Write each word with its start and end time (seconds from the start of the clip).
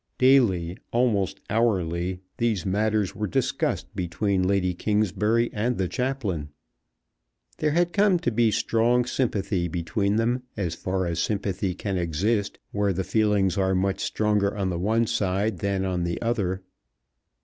Daily, 0.17 0.79
almost 0.91 1.41
hourly, 1.47 2.21
these 2.37 2.65
matters 2.65 3.13
were 3.15 3.27
discussed 3.27 3.95
between 3.95 4.41
Lady 4.41 4.73
Kingsbury 4.73 5.51
and 5.53 5.77
the 5.77 5.87
chaplain. 5.87 6.49
There 7.59 7.69
had 7.73 7.93
come 7.93 8.17
to 8.17 8.31
be 8.31 8.49
strong 8.49 9.05
sympathy 9.05 9.67
between 9.67 10.15
them 10.15 10.41
as 10.57 10.73
far 10.73 11.05
as 11.05 11.19
sympathy 11.19 11.75
can 11.75 11.99
exist 11.99 12.57
where 12.71 12.93
the 12.93 13.03
feelings 13.03 13.59
are 13.59 13.75
much 13.75 13.99
stronger 13.99 14.57
on 14.57 14.71
the 14.71 14.79
one 14.79 15.05
side 15.05 15.59
than 15.59 15.85
on 15.85 16.03
the 16.03 16.19
other. 16.19 16.63